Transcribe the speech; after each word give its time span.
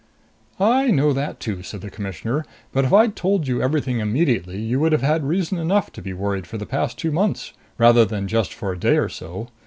"I 0.59 0.89
know 0.89 1.13
that, 1.13 1.39
too," 1.39 1.61
said 1.61 1.81
the 1.81 1.91
Commissioner. 1.91 2.43
"But 2.71 2.85
if 2.85 2.91
I'd 2.91 3.15
told 3.15 3.47
you 3.47 3.61
everything 3.61 3.99
immediately, 3.99 4.59
you 4.59 4.79
would 4.79 4.93
have 4.93 5.03
had 5.03 5.23
reason 5.23 5.59
enough 5.59 5.91
to 5.91 6.01
be 6.01 6.11
worried 6.11 6.47
for 6.47 6.57
the 6.57 6.65
past 6.65 6.97
two 6.97 7.11
months, 7.11 7.53
rather 7.77 8.03
than 8.03 8.27
just 8.27 8.51
for 8.51 8.71
a 8.71 8.79
day 8.79 8.97
or 8.97 9.09
so. 9.09 9.49